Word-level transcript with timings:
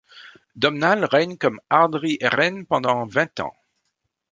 Domnall 0.55 1.05
règne 1.05 1.37
comme 1.37 1.61
Ard 1.69 1.93
ri 1.93 2.17
Erenn 2.21 2.65
pendant 2.65 3.05
vingt 3.05 3.39
ans. 3.39 3.53